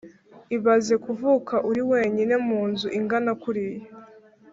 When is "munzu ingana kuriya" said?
2.47-3.85